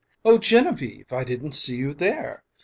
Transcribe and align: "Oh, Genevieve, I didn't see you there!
"Oh, 0.25 0.39
Genevieve, 0.39 1.13
I 1.13 1.23
didn't 1.23 1.51
see 1.51 1.75
you 1.75 1.93
there! 1.93 2.43